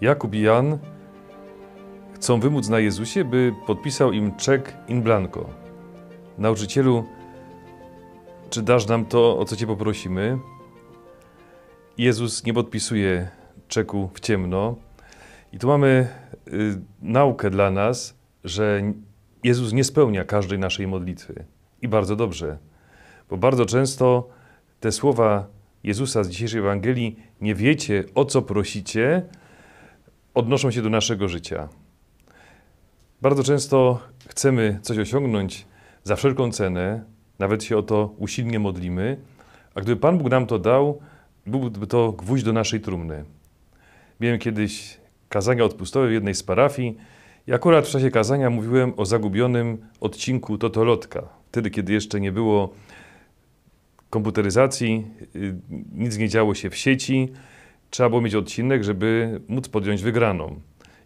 Jakub 0.00 0.34
i 0.34 0.40
Jan 0.40 0.78
chcą 2.14 2.40
wymóc 2.40 2.68
na 2.68 2.78
Jezusie, 2.78 3.24
by 3.24 3.52
podpisał 3.66 4.12
im 4.12 4.36
czek 4.36 4.76
in 4.88 5.02
blanco. 5.02 5.50
Nauczycielu, 6.38 7.04
czy 8.50 8.62
dasz 8.62 8.86
nam 8.86 9.04
to, 9.04 9.38
o 9.38 9.44
co 9.44 9.56
Cię 9.56 9.66
poprosimy? 9.66 10.38
Jezus 11.98 12.44
nie 12.44 12.54
podpisuje 12.54 13.28
czeku 13.68 14.10
w 14.14 14.20
ciemno. 14.20 14.76
I 15.52 15.58
tu 15.58 15.66
mamy 15.68 16.08
y, 16.48 16.80
naukę 17.02 17.50
dla 17.50 17.70
nas, 17.70 18.18
że 18.44 18.82
Jezus 19.44 19.72
nie 19.72 19.84
spełnia 19.84 20.24
każdej 20.24 20.58
naszej 20.58 20.86
modlitwy. 20.86 21.44
I 21.82 21.88
bardzo 21.88 22.16
dobrze, 22.16 22.58
bo 23.30 23.36
bardzo 23.36 23.66
często 23.66 24.28
te 24.80 24.92
słowa 24.92 25.46
Jezusa 25.84 26.24
z 26.24 26.28
dzisiejszej 26.28 26.60
Ewangelii, 26.60 27.16
nie 27.40 27.54
wiecie 27.54 28.04
o 28.14 28.24
co 28.24 28.42
prosicie, 28.42 29.22
odnoszą 30.34 30.70
się 30.70 30.82
do 30.82 30.90
naszego 30.90 31.28
życia. 31.28 31.68
Bardzo 33.22 33.42
często 33.42 34.00
chcemy 34.28 34.78
coś 34.82 34.98
osiągnąć 34.98 35.66
za 36.04 36.16
wszelką 36.16 36.52
cenę, 36.52 37.04
nawet 37.38 37.64
się 37.64 37.76
o 37.76 37.82
to 37.82 38.14
usilnie 38.18 38.58
modlimy, 38.58 39.16
a 39.74 39.80
gdyby 39.80 40.00
Pan 40.00 40.18
Bóg 40.18 40.30
nam 40.30 40.46
to 40.46 40.58
dał, 40.58 41.00
byłby 41.46 41.86
to 41.86 42.12
gwóźdź 42.12 42.44
do 42.44 42.52
naszej 42.52 42.80
trumny. 42.80 43.24
Miałem 44.20 44.38
kiedyś 44.38 44.96
kazania 45.28 45.64
odpustowe 45.64 46.08
w 46.08 46.12
jednej 46.12 46.34
z 46.34 46.42
parafii 46.42 46.96
i 47.46 47.52
akurat 47.52 47.86
w 47.86 47.90
czasie 47.90 48.10
kazania 48.10 48.50
mówiłem 48.50 48.92
o 48.96 49.06
zagubionym 49.06 49.78
odcinku 50.00 50.58
Totolotka. 50.58 51.22
Wtedy, 51.48 51.70
kiedy 51.70 51.92
jeszcze 51.92 52.20
nie 52.20 52.32
było 52.32 52.74
komputeryzacji, 54.10 55.06
y, 55.36 55.56
nic 55.92 56.18
nie 56.18 56.28
działo 56.28 56.54
się 56.54 56.70
w 56.70 56.76
sieci, 56.76 57.32
trzeba 57.94 58.08
było 58.08 58.20
mieć 58.20 58.34
odcinek, 58.34 58.84
żeby 58.84 59.40
móc 59.48 59.68
podjąć 59.68 60.02
wygraną. 60.02 60.60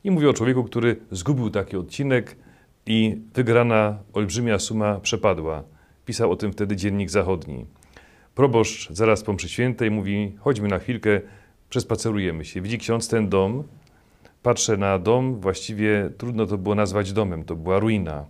I 0.04 0.10
mówię 0.10 0.30
o 0.30 0.32
człowieku, 0.32 0.64
który 0.64 0.96
zgubił 1.10 1.50
taki 1.50 1.76
odcinek 1.76 2.36
i 2.86 3.20
wygrana 3.34 3.98
olbrzymia 4.12 4.58
suma 4.58 5.00
przepadła. 5.00 5.62
Pisał 6.06 6.32
o 6.32 6.36
tym 6.36 6.52
wtedy 6.52 6.76
Dziennik 6.76 7.10
Zachodni. 7.10 7.66
Proboszcz 8.34 8.92
zaraz 8.92 9.22
po 9.22 9.32
mszy 9.32 9.48
świętej 9.48 9.90
mówi, 9.90 10.32
chodźmy 10.38 10.68
na 10.68 10.78
chwilkę, 10.78 11.20
przespacerujemy 11.70 12.44
się. 12.44 12.60
Widzi 12.60 12.78
ksiądz 12.78 13.08
ten 13.08 13.28
dom, 13.28 13.64
patrzę 14.42 14.76
na 14.76 14.98
dom, 14.98 15.40
właściwie 15.40 16.10
trudno 16.18 16.46
to 16.46 16.58
było 16.58 16.74
nazwać 16.74 17.12
domem, 17.12 17.44
to 17.44 17.56
była 17.56 17.78
ruina. 17.78 18.24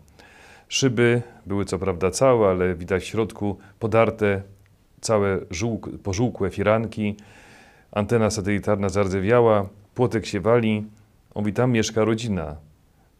Szyby 0.68 1.22
były 1.46 1.64
co 1.64 1.78
prawda 1.78 2.10
całe, 2.10 2.48
ale 2.48 2.74
widać 2.74 3.02
w 3.02 3.06
środku 3.06 3.58
podarte, 3.78 4.42
całe 5.00 5.40
żółk, 5.50 5.90
pożółkłe 6.02 6.50
firanki, 6.50 7.16
antena 7.92 8.30
satelitarna 8.30 8.88
zardzewiała, 8.88 9.68
płotek 9.94 10.26
się 10.26 10.40
wali. 10.40 10.86
Mówi, 11.34 11.52
tam 11.52 11.72
mieszka 11.72 12.04
rodzina. 12.04 12.56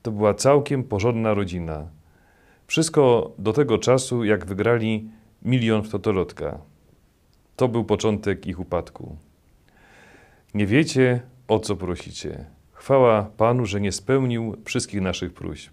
To 0.03 0.11
była 0.11 0.35
całkiem 0.35 0.85
porządna 0.85 1.35
rodzina. 1.35 1.87
Wszystko 2.67 3.33
do 3.39 3.53
tego 3.53 3.79
czasu, 3.79 4.25
jak 4.25 4.47
wygrali 4.47 5.11
milion 5.43 5.83
w 5.83 5.89
totolotka. 5.89 6.59
To 7.57 7.69
był 7.69 7.85
początek 7.85 8.47
ich 8.47 8.61
upadku. 8.61 9.17
Nie 10.55 10.67
wiecie, 10.67 11.21
o 11.49 11.59
co 11.59 11.77
prosicie. 11.77 12.45
Chwała 12.73 13.23
Panu, 13.23 13.67
że 13.67 13.81
nie 13.81 13.93
spełnił 13.93 14.57
wszystkich 14.65 15.01
naszych 15.01 15.35
próśb. 15.35 15.73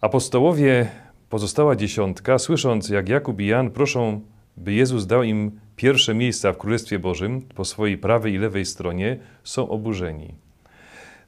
Apostołowie, 0.00 0.88
pozostała 1.28 1.76
dziesiątka, 1.76 2.38
słysząc, 2.38 2.88
jak 2.88 3.08
Jakub 3.08 3.40
i 3.40 3.46
Jan 3.46 3.70
proszą, 3.70 4.20
by 4.60 4.72
Jezus 4.72 5.06
dał 5.06 5.22
im 5.22 5.60
pierwsze 5.76 6.14
miejsca 6.14 6.52
w 6.52 6.58
Królestwie 6.58 6.98
Bożym 6.98 7.42
po 7.42 7.64
swojej 7.64 7.98
prawej 7.98 8.34
i 8.34 8.38
lewej 8.38 8.66
stronie, 8.66 9.18
są 9.44 9.68
oburzeni. 9.68 10.34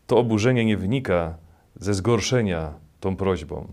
To 0.06 0.18
oburzenie 0.18 0.64
nie 0.64 0.76
wynika 0.76 1.34
ze 1.76 1.94
zgorszenia 1.94 2.74
tą 3.00 3.16
prośbą. 3.16 3.72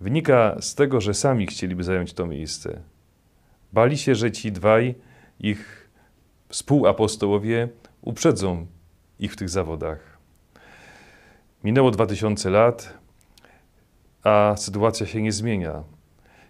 Wynika 0.00 0.56
z 0.60 0.74
tego, 0.74 1.00
że 1.00 1.14
sami 1.14 1.46
chcieliby 1.46 1.84
zająć 1.84 2.12
to 2.12 2.26
miejsce. 2.26 2.80
Bali 3.72 3.98
się, 3.98 4.14
że 4.14 4.32
ci 4.32 4.52
dwaj, 4.52 4.94
ich 5.40 5.90
współapostołowie, 6.48 7.68
uprzedzą 8.02 8.66
ich 9.18 9.32
w 9.32 9.36
tych 9.36 9.48
zawodach. 9.48 10.18
Minęło 11.64 11.90
2000 11.90 12.50
lat, 12.50 12.98
a 14.24 14.54
sytuacja 14.56 15.06
się 15.06 15.22
nie 15.22 15.32
zmienia. 15.32 15.82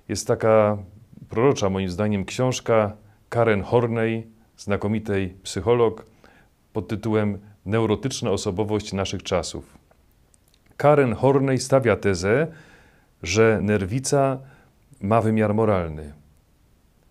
Jest 0.08 0.26
taka 0.26 0.78
prorocza, 1.32 1.70
moim 1.70 1.88
zdaniem, 1.88 2.24
książka 2.24 2.96
Karen 3.28 3.62
Horney, 3.62 4.26
znakomitej 4.56 5.34
psycholog, 5.42 6.06
pod 6.72 6.88
tytułem 6.88 7.38
Neurotyczna 7.66 8.30
osobowość 8.30 8.92
naszych 8.92 9.22
czasów. 9.22 9.78
Karen 10.76 11.14
Horney 11.14 11.58
stawia 11.58 11.96
tezę, 11.96 12.46
że 13.22 13.58
nerwica 13.62 14.38
ma 15.00 15.20
wymiar 15.20 15.54
moralny. 15.54 16.12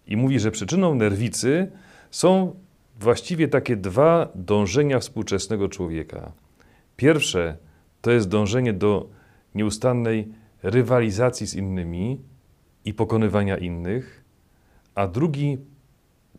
I 0.07 0.17
mówi, 0.17 0.39
że 0.39 0.51
przyczyną 0.51 0.95
nerwicy 0.95 1.71
są 2.11 2.55
właściwie 2.99 3.47
takie 3.47 3.75
dwa 3.75 4.27
dążenia 4.35 4.99
współczesnego 4.99 5.69
człowieka. 5.69 6.31
Pierwsze 6.95 7.57
to 8.01 8.11
jest 8.11 8.29
dążenie 8.29 8.73
do 8.73 9.09
nieustannej 9.55 10.27
rywalizacji 10.63 11.47
z 11.47 11.55
innymi 11.55 12.30
i 12.85 12.93
pokonywania 12.93 13.57
innych, 13.57 14.23
a 14.95 15.07
drugi 15.07 15.57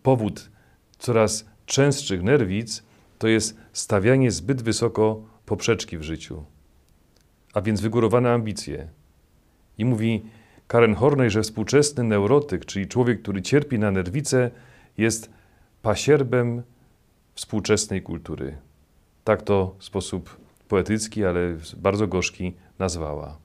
powód 0.02 0.50
coraz 0.98 1.46
częstszych 1.66 2.22
nerwic 2.22 2.82
to 3.18 3.28
jest 3.28 3.56
stawianie 3.72 4.30
zbyt 4.30 4.62
wysoko 4.62 5.22
poprzeczki 5.46 5.98
w 5.98 6.02
życiu, 6.02 6.44
a 7.54 7.60
więc 7.60 7.80
wygórowane 7.80 8.32
ambicje. 8.32 8.88
I 9.78 9.84
mówi 9.84 10.22
Karen 10.68 10.94
Horney, 10.94 11.30
że 11.30 11.42
współczesny 11.42 12.04
neurotyk, 12.04 12.64
czyli 12.64 12.86
człowiek, 12.86 13.22
który 13.22 13.42
cierpi 13.42 13.78
na 13.78 13.90
nerwice, 13.90 14.50
jest 14.98 15.30
pasierbem 15.82 16.62
współczesnej 17.34 18.02
kultury. 18.02 18.58
Tak 19.24 19.42
to 19.42 19.74
w 19.78 19.84
sposób 19.84 20.36
poetycki, 20.68 21.24
ale 21.24 21.56
bardzo 21.76 22.06
gorzki 22.06 22.54
nazwała. 22.78 23.38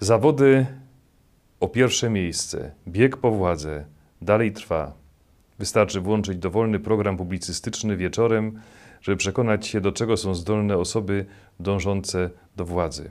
Zawody 0.00 0.66
o 1.60 1.68
pierwsze 1.68 2.10
miejsce, 2.10 2.70
bieg 2.88 3.16
po 3.16 3.30
władzę 3.30 3.84
dalej 4.22 4.52
trwa. 4.52 4.92
Wystarczy 5.58 6.00
włączyć 6.00 6.38
dowolny 6.38 6.80
program 6.80 7.16
publicystyczny 7.16 7.96
wieczorem, 7.96 8.60
żeby 9.00 9.16
przekonać 9.16 9.66
się, 9.66 9.80
do 9.80 9.92
czego 9.92 10.16
są 10.16 10.34
zdolne 10.34 10.76
osoby 10.76 11.26
dążące 11.60 12.30
do 12.56 12.64
władzy. 12.64 13.10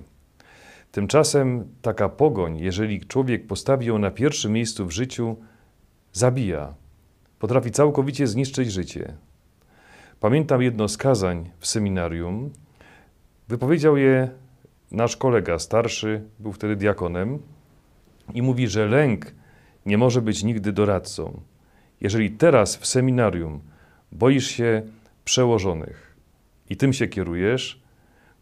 Tymczasem 0.91 1.67
taka 1.81 2.09
pogoń, 2.09 2.57
jeżeli 2.59 2.99
człowiek 3.05 3.47
postawi 3.47 3.85
ją 3.85 3.97
na 3.97 4.11
pierwszym 4.11 4.51
miejscu 4.51 4.85
w 4.85 4.91
życiu, 4.91 5.35
zabija. 6.13 6.73
Potrafi 7.39 7.71
całkowicie 7.71 8.27
zniszczyć 8.27 8.71
życie. 8.71 9.13
Pamiętam 10.19 10.61
jedno 10.61 10.87
z 10.87 10.97
kazań 10.97 11.49
w 11.59 11.67
seminarium. 11.67 12.49
Wypowiedział 13.47 13.97
je 13.97 14.29
nasz 14.91 15.17
kolega 15.17 15.59
starszy, 15.59 16.23
był 16.39 16.53
wtedy 16.53 16.75
diakonem, 16.75 17.39
i 18.33 18.41
mówi, 18.41 18.67
że 18.67 18.85
lęk 18.85 19.35
nie 19.85 19.97
może 19.97 20.21
być 20.21 20.43
nigdy 20.43 20.71
doradcą. 20.71 21.41
Jeżeli 22.01 22.31
teraz 22.31 22.75
w 22.75 22.87
seminarium 22.87 23.59
boisz 24.11 24.47
się 24.47 24.81
przełożonych 25.25 26.15
i 26.69 26.77
tym 26.77 26.93
się 26.93 27.07
kierujesz, 27.07 27.81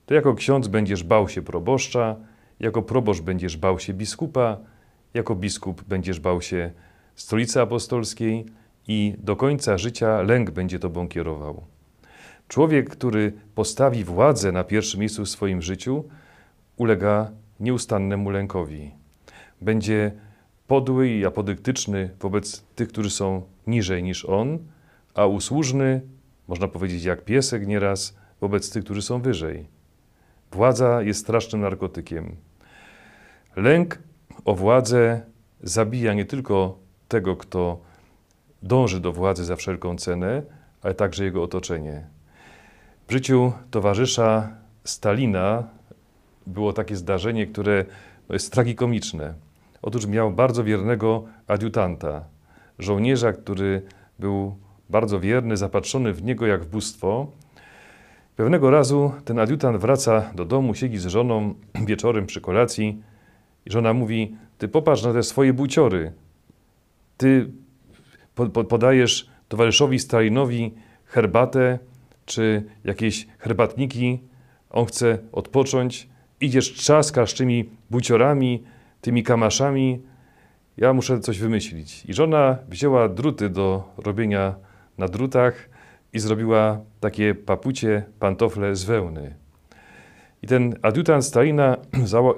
to 0.05 0.13
jako 0.13 0.33
ksiądz 0.33 0.67
będziesz 0.67 1.03
bał 1.03 1.29
się 1.29 1.41
proboszcza, 1.41 2.15
jako 2.59 2.81
proboszcz 2.81 3.21
będziesz 3.21 3.57
bał 3.57 3.79
się 3.79 3.93
biskupa, 3.93 4.57
jako 5.13 5.35
biskup 5.35 5.83
będziesz 5.83 6.19
bał 6.19 6.41
się 6.41 6.71
stolicy 7.15 7.61
apostolskiej 7.61 8.45
i 8.87 9.15
do 9.17 9.35
końca 9.35 9.77
życia 9.77 10.21
lęk 10.21 10.51
będzie 10.51 10.79
tobą 10.79 11.07
kierował. 11.07 11.63
Człowiek, 12.47 12.89
który 12.89 13.33
postawi 13.55 14.03
władzę 14.03 14.51
na 14.51 14.63
pierwszym 14.63 14.99
miejscu 14.99 15.25
w 15.25 15.29
swoim 15.29 15.61
życiu, 15.61 16.03
ulega 16.77 17.31
nieustannemu 17.59 18.29
lękowi. 18.29 18.91
Będzie 19.61 20.11
podły 20.67 21.09
i 21.09 21.25
apodyktyczny 21.25 22.09
wobec 22.19 22.61
tych, 22.61 22.87
którzy 22.87 23.09
są 23.09 23.41
niżej 23.67 24.03
niż 24.03 24.25
on, 24.25 24.59
a 25.13 25.25
usłużny, 25.25 26.01
można 26.47 26.67
powiedzieć 26.67 27.03
jak 27.03 27.25
piesek 27.25 27.67
nieraz, 27.67 28.17
wobec 28.41 28.71
tych, 28.71 28.83
którzy 28.83 29.01
są 29.01 29.21
wyżej. 29.21 29.67
Władza 30.51 31.01
jest 31.01 31.19
strasznym 31.19 31.61
narkotykiem. 31.61 32.35
Lęk 33.55 33.99
o 34.45 34.55
władzę 34.55 35.21
zabija 35.63 36.13
nie 36.13 36.25
tylko 36.25 36.77
tego, 37.07 37.35
kto 37.35 37.81
dąży 38.63 38.99
do 38.99 39.11
władzy 39.13 39.45
za 39.45 39.55
wszelką 39.55 39.97
cenę, 39.97 40.43
ale 40.81 40.93
także 40.93 41.23
jego 41.23 41.43
otoczenie. 41.43 42.07
W 43.07 43.11
życiu 43.11 43.53
towarzysza 43.71 44.49
Stalina 44.83 45.63
było 46.47 46.73
takie 46.73 46.95
zdarzenie, 46.95 47.47
które 47.47 47.85
no, 48.29 48.35
jest 48.35 48.53
tragikomiczne. 48.53 49.33
Otóż 49.81 50.07
miał 50.07 50.31
bardzo 50.31 50.63
wiernego 50.63 51.23
adiutanta, 51.47 52.23
żołnierza, 52.79 53.33
który 53.33 53.81
był 54.19 54.55
bardzo 54.89 55.19
wierny, 55.19 55.57
zapatrzony 55.57 56.13
w 56.13 56.23
niego 56.23 56.47
jak 56.47 56.63
w 56.63 56.67
bóstwo, 56.67 57.27
Pewnego 58.35 58.71
razu 58.71 59.11
ten 59.25 59.39
adiutant 59.39 59.77
wraca 59.77 60.31
do 60.35 60.45
domu, 60.45 60.75
siedzi 60.75 60.97
z 60.97 61.05
żoną 61.05 61.53
wieczorem 61.87 62.25
przy 62.25 62.41
kolacji 62.41 63.03
i 63.65 63.71
żona 63.71 63.93
mówi, 63.93 64.35
ty 64.57 64.67
popatrz 64.67 65.03
na 65.03 65.13
te 65.13 65.23
swoje 65.23 65.53
buciory. 65.53 66.11
Ty 67.17 67.51
po, 68.35 68.45
po, 68.45 68.63
podajesz 68.63 69.29
towarzyszowi 69.47 69.99
Stalinowi 69.99 70.73
herbatę 71.05 71.79
czy 72.25 72.63
jakieś 72.83 73.27
herbatniki, 73.39 74.19
on 74.69 74.85
chce 74.85 75.17
odpocząć, 75.31 76.09
idziesz 76.41 76.73
trzaskasz 76.73 77.33
tymi 77.33 77.69
buciorami, 77.89 78.63
tymi 79.01 79.23
kamaszami, 79.23 80.01
ja 80.77 80.93
muszę 80.93 81.19
coś 81.19 81.39
wymyślić. 81.39 82.05
I 82.05 82.13
żona 82.13 82.57
wzięła 82.69 83.09
druty 83.09 83.49
do 83.49 83.93
robienia 83.97 84.55
na 84.97 85.07
drutach 85.07 85.69
i 86.13 86.19
zrobiła 86.19 86.79
takie 86.99 87.35
papucie, 87.35 88.03
pantofle 88.19 88.75
z 88.75 88.83
wełny. 88.83 89.35
I 90.41 90.47
ten 90.47 90.75
adiutant 90.81 91.25
Stalina 91.25 91.77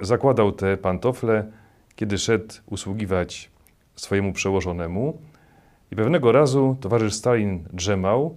zakładał 0.00 0.52
te 0.52 0.76
pantofle, 0.76 1.52
kiedy 1.94 2.18
szedł 2.18 2.54
usługiwać 2.66 3.50
swojemu 3.96 4.32
przełożonemu. 4.32 5.18
I 5.90 5.96
pewnego 5.96 6.32
razu 6.32 6.76
towarzysz 6.80 7.14
Stalin 7.14 7.64
drzemał, 7.72 8.36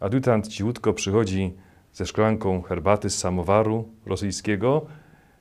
adiutant 0.00 0.48
cichutko 0.48 0.92
przychodzi 0.92 1.52
ze 1.92 2.06
szklanką 2.06 2.62
herbaty 2.62 3.10
z 3.10 3.18
samowaru 3.18 3.88
rosyjskiego. 4.06 4.86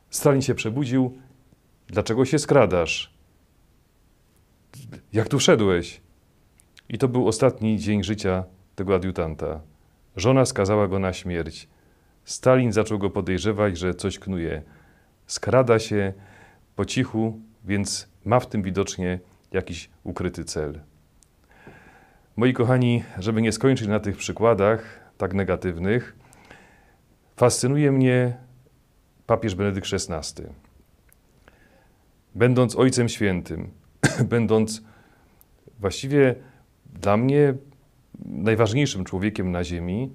Stalin 0.09 0.41
się 0.41 0.55
przebudził. 0.55 1.17
Dlaczego 1.87 2.25
się 2.25 2.39
skradasz? 2.39 3.13
Jak 5.13 5.27
tu 5.29 5.39
wszedłeś? 5.39 6.01
I 6.89 6.97
to 6.97 7.07
był 7.07 7.27
ostatni 7.27 7.79
dzień 7.79 8.03
życia 8.03 8.43
tego 8.75 8.95
adiutanta. 8.95 9.61
Żona 10.15 10.45
skazała 10.45 10.87
go 10.87 10.99
na 10.99 11.13
śmierć. 11.13 11.67
Stalin 12.25 12.71
zaczął 12.71 12.99
go 12.99 13.09
podejrzewać, 13.09 13.77
że 13.77 13.93
coś 13.93 14.19
knuje. 14.19 14.61
Skrada 15.27 15.79
się 15.79 16.13
po 16.75 16.85
cichu, 16.85 17.39
więc 17.65 18.09
ma 18.25 18.39
w 18.39 18.47
tym 18.47 18.63
widocznie 18.63 19.19
jakiś 19.51 19.89
ukryty 20.03 20.45
cel. 20.45 20.81
Moi 22.35 22.53
kochani, 22.53 23.03
żeby 23.19 23.41
nie 23.41 23.51
skończyć 23.51 23.87
na 23.87 23.99
tych 23.99 24.17
przykładach 24.17 24.99
tak 25.17 25.33
negatywnych, 25.33 26.15
fascynuje 27.41 27.91
mnie 27.91 28.37
papież 29.25 29.55
Benedykt 29.55 29.87
XVI. 29.93 30.43
Będąc 32.35 32.75
Ojcem 32.75 33.09
Świętym, 33.09 33.71
będąc 34.35 34.81
właściwie 35.79 36.35
dla 36.93 37.17
mnie 37.17 37.53
najważniejszym 38.25 39.03
człowiekiem 39.03 39.51
na 39.51 39.63
ziemi, 39.63 40.11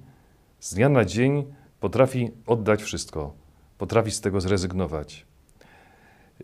z 0.59 0.73
dnia 0.73 0.89
na 0.89 1.05
dzień 1.05 1.53
potrafi 1.79 2.31
oddać 2.45 2.83
wszystko, 2.83 3.33
potrafi 3.77 4.11
z 4.11 4.21
tego 4.21 4.41
zrezygnować. 4.41 5.25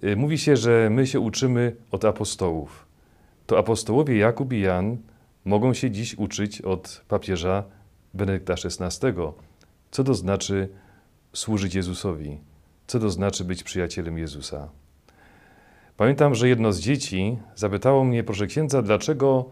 Y, 0.04 0.16
mówi 0.16 0.38
się, 0.38 0.58
że 0.58 0.90
my 0.92 1.08
się 1.08 1.20
uczymy 1.20 1.76
od 1.92 2.06
apostołów. 2.06 2.86
To 3.48 3.58
apostołowie 3.58 4.18
Jakub 4.18 4.54
i 4.54 4.60
Jan 4.60 4.98
mogą 5.46 5.74
się 5.74 5.92
dziś 5.92 6.16
uczyć 6.16 6.62
od 6.62 7.02
papieża 7.08 7.64
Benedykta 8.14 8.54
XVI, 8.54 9.08
co 9.94 10.04
to 10.04 10.14
znaczy 10.14 10.70
służyć 11.34 11.76
Jezusowi, 11.76 12.40
co 12.88 13.00
to 13.00 13.10
znaczy 13.10 13.44
być 13.44 13.64
przyjacielem 13.64 14.18
Jezusa. 14.18 14.70
Pamiętam, 15.98 16.36
że 16.36 16.50
jedno 16.50 16.74
z 16.74 16.80
dzieci 16.80 17.38
zapytało 17.56 18.04
mnie, 18.04 18.24
proszę 18.24 18.48
księdza, 18.48 18.82
dlaczego 18.82 19.46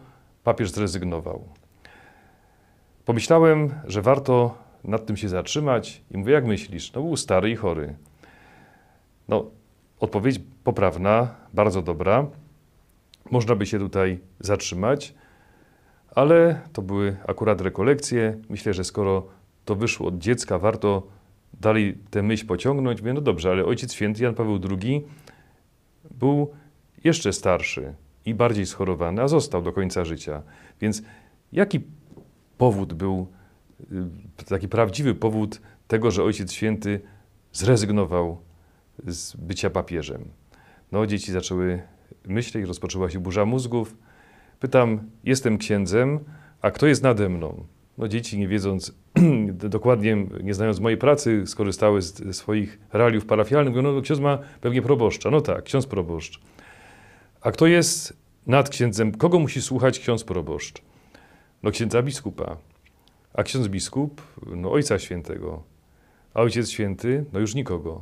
papież 0.44 0.72
zrezygnował. 0.72 1.48
Pomyślałem, 3.06 3.70
że 3.86 4.02
warto 4.02 4.58
nad 4.84 5.06
tym 5.06 5.18
się 5.18 5.30
zatrzymać 5.30 6.02
i 6.12 6.18
mówię, 6.18 6.34
jak 6.34 6.46
myślisz? 6.46 6.94
No 6.94 7.02
był 7.02 7.18
stary 7.18 7.52
i 7.52 7.56
chory. 7.56 7.96
No, 9.28 9.46
odpowiedź 10.00 10.40
poprawna, 10.64 11.36
bardzo 11.54 11.82
dobra. 11.82 12.28
Można 13.32 13.56
by 13.56 13.66
się 13.66 13.80
tutaj 13.80 14.20
zatrzymać, 14.40 15.14
ale 16.16 16.62
to 16.74 16.82
były 16.82 17.18
akurat 17.28 17.62
rekolekcje. 17.62 18.38
Myślę, 18.50 18.74
że 18.74 18.84
skoro 18.84 19.41
to 19.66 19.76
wyszło 19.76 20.08
od 20.08 20.18
dziecka, 20.18 20.60
warto 20.60 21.08
dalej 21.54 21.98
tę 22.10 22.24
myśl 22.24 22.46
pociągnąć. 22.46 23.02
Mówię, 23.02 23.14
no 23.14 23.22
dobrze, 23.22 23.52
ale 23.52 23.66
Ojciec 23.66 23.94
Święty 23.94 24.24
Jan 24.24 24.36
Paweł 24.36 24.60
II 24.70 25.04
był 26.12 26.52
jeszcze 27.04 27.34
starszy 27.34 27.94
i 28.26 28.34
bardziej 28.34 28.66
schorowany, 28.66 29.22
a 29.22 29.28
został 29.28 29.62
do 29.62 29.72
końca 29.72 30.06
życia. 30.06 30.42
Więc 30.82 31.02
jaki 31.52 31.80
powód 32.58 32.94
był, 32.94 33.28
y, 33.82 34.46
taki 34.46 34.68
prawdziwy 34.68 35.16
powód 35.16 35.62
tego, 35.88 36.12
że 36.12 36.24
Ojciec 36.24 36.54
Święty 36.54 37.02
zrezygnował 37.54 38.38
z 39.08 39.36
bycia 39.36 39.70
papieżem? 39.70 40.26
No, 40.92 41.08
dzieci 41.08 41.32
zaczęły 41.32 41.82
myśleć, 42.26 42.66
rozpoczęła 42.66 43.10
się 43.10 43.20
burza 43.20 43.46
mózgów. 43.46 43.98
Pytam, 44.60 45.10
jestem 45.24 45.58
księdzem, 45.58 46.20
a 46.62 46.72
kto 46.72 46.88
jest 46.88 47.04
nade 47.04 47.30
mną? 47.30 47.66
No, 48.02 48.08
dzieci, 48.08 48.40
nie 48.40 48.48
wiedząc 48.48 48.94
dokładnie, 49.54 50.28
nie 50.44 50.54
znając 50.54 50.80
mojej 50.80 50.98
pracy, 50.98 51.44
skorzystały 51.46 52.02
z 52.02 52.36
swoich 52.36 52.80
realiów 52.94 53.26
parafialnych. 53.26 53.76
Mówią, 53.76 53.94
no, 53.94 54.02
ksiądz 54.02 54.20
ma 54.20 54.40
pewnie 54.62 54.82
proboszcza. 54.82 55.32
No 55.32 55.42
tak, 55.42 55.64
ksiądz 55.64 55.86
proboszcz. 55.86 56.40
A 57.42 57.52
kto 57.52 57.68
jest 57.68 58.18
nad 58.48 58.70
księdzem? 58.70 59.12
Kogo 59.12 59.40
musi 59.40 59.62
słuchać 59.62 60.00
ksiądz 60.00 60.24
proboszcz? 60.24 60.82
No 61.64 61.72
księdza 61.72 62.02
biskupa. 62.02 62.58
A 63.34 63.44
ksiądz 63.44 63.68
biskup? 63.68 64.22
No 64.56 64.72
ojca 64.72 65.00
świętego. 65.00 65.64
A 66.34 66.42
ojciec 66.42 66.70
święty? 66.70 67.26
No 67.34 67.40
już 67.40 67.56
nikogo. 67.56 68.02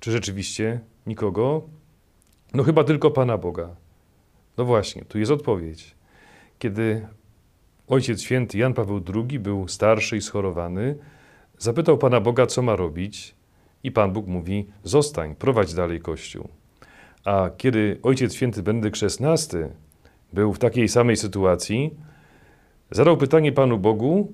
Czy 0.00 0.12
rzeczywiście 0.12 0.80
nikogo? 1.06 1.62
No 2.54 2.62
chyba 2.62 2.84
tylko 2.84 3.10
Pana 3.10 3.38
Boga. 3.38 3.76
No 4.56 4.64
właśnie, 4.64 5.04
tu 5.04 5.18
jest 5.18 5.30
odpowiedź. 5.30 5.94
Kiedy 6.58 7.06
ojciec 7.88 8.22
święty 8.22 8.58
Jan 8.58 8.74
Paweł 8.74 9.00
II 9.14 9.38
był 9.38 9.68
starszy 9.68 10.16
i 10.16 10.20
schorowany, 10.20 10.98
zapytał 11.58 11.98
Pana 11.98 12.20
Boga, 12.20 12.46
co 12.46 12.62
ma 12.62 12.76
robić, 12.76 13.34
i 13.84 13.92
Pan 13.92 14.12
Bóg 14.12 14.26
mówi: 14.26 14.66
Zostań, 14.84 15.34
prowadź 15.34 15.74
dalej 15.74 16.00
Kościół. 16.00 16.48
A 17.24 17.50
kiedy 17.56 17.98
ojciec 18.02 18.34
święty 18.34 18.62
Benedykt 18.62 19.00
XVI 19.02 19.58
był 20.32 20.52
w 20.52 20.58
takiej 20.58 20.88
samej 20.88 21.16
sytuacji, 21.16 21.94
zadał 22.90 23.16
pytanie 23.16 23.52
Panu 23.52 23.78
Bogu 23.78 24.32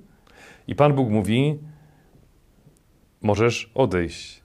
i 0.67 0.75
Pan 0.75 0.95
Bóg 0.95 1.09
mówi: 1.11 1.59
Możesz 3.23 3.71
odejść. 3.75 4.43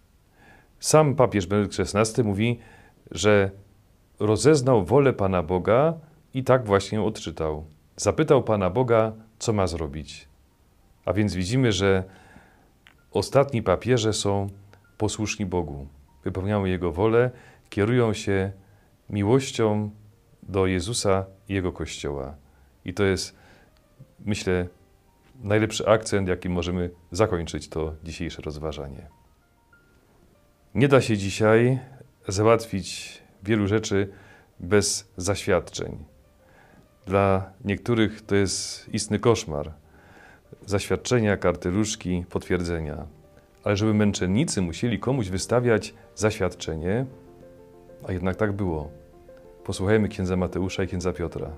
Sam 0.79 1.15
papież 1.15 1.47
Benedykt 1.47 1.95
XVI 1.95 2.23
mówi, 2.23 2.59
że 3.11 3.51
rozeznał 4.19 4.85
wolę 4.85 5.13
Pana 5.13 5.43
Boga 5.43 5.93
i 6.33 6.43
tak 6.43 6.65
właśnie 6.65 7.01
odczytał. 7.01 7.65
Zapytał 7.95 8.43
Pana 8.43 8.69
Boga, 8.69 9.13
co 9.39 9.53
ma 9.53 9.67
zrobić. 9.67 10.27
A 11.05 11.13
więc 11.13 11.33
widzimy, 11.33 11.71
że 11.71 12.03
ostatni 13.11 13.63
papieże 13.63 14.13
są 14.13 14.49
posłuszni 14.97 15.45
Bogu, 15.45 15.87
wypełniają 16.23 16.65
Jego 16.65 16.91
wolę, 16.91 17.31
kierują 17.69 18.13
się 18.13 18.51
miłością 19.09 19.91
do 20.43 20.67
Jezusa 20.67 21.25
i 21.49 21.53
Jego 21.53 21.71
Kościoła. 21.71 22.35
I 22.85 22.93
to 22.93 23.03
jest, 23.03 23.35
myślę, 24.19 24.67
najlepszy 25.43 25.87
akcent, 25.87 26.27
jakim 26.27 26.51
możemy 26.51 26.89
zakończyć 27.11 27.69
to 27.69 27.95
dzisiejsze 28.03 28.41
rozważanie. 28.41 29.07
Nie 30.75 30.87
da 30.87 31.01
się 31.01 31.17
dzisiaj 31.17 31.79
załatwić 32.27 33.21
wielu 33.43 33.67
rzeczy 33.67 34.09
bez 34.59 35.11
zaświadczeń. 35.17 36.12
Dla 37.05 37.51
niektórych 37.65 38.21
to 38.21 38.35
jest 38.35 38.89
istny 38.93 39.19
koszmar. 39.19 39.71
Zaświadczenia, 40.65 41.37
karteluszki, 41.37 42.25
potwierdzenia. 42.29 43.05
Ale 43.63 43.77
żeby 43.77 43.93
męczennicy 43.93 44.61
musieli 44.61 44.99
komuś 44.99 45.29
wystawiać 45.29 45.93
zaświadczenie, 46.15 47.05
a 48.07 48.11
jednak 48.11 48.35
tak 48.35 48.51
było. 48.51 48.91
Posłuchajmy 49.63 50.07
księdza 50.09 50.35
Mateusza 50.35 50.83
i 50.83 50.87
księdza 50.87 51.13
Piotra. 51.13 51.51